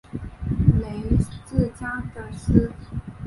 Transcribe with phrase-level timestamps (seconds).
[0.81, 2.71] 县治加的斯。